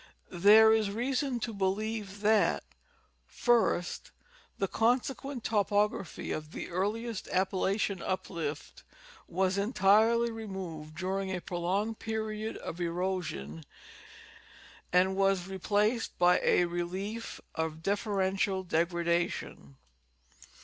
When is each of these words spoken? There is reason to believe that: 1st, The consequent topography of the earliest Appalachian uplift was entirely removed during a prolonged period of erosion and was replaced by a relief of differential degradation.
There 0.31 0.73
is 0.73 0.89
reason 0.89 1.39
to 1.41 1.53
believe 1.53 2.21
that: 2.21 2.63
1st, 3.31 4.09
The 4.57 4.67
consequent 4.67 5.43
topography 5.43 6.31
of 6.31 6.53
the 6.53 6.69
earliest 6.69 7.27
Appalachian 7.27 8.01
uplift 8.01 8.81
was 9.27 9.59
entirely 9.59 10.31
removed 10.31 10.95
during 10.97 11.29
a 11.31 11.39
prolonged 11.39 11.99
period 11.99 12.57
of 12.57 12.81
erosion 12.81 13.63
and 14.91 15.15
was 15.15 15.45
replaced 15.45 16.17
by 16.17 16.39
a 16.39 16.65
relief 16.65 17.39
of 17.53 17.83
differential 17.83 18.63
degradation. 18.63 19.75